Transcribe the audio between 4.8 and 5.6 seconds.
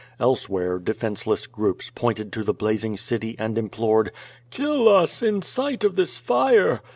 us in